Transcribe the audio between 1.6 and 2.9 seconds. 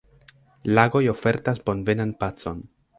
bonvenan pacon.